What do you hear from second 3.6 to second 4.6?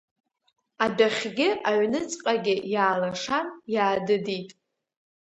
иаадыдит.